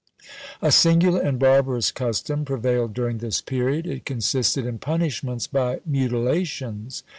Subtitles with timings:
[0.63, 7.03] A singular and barbarous custom prevailed during this period; it consisted in punishments by mutilations.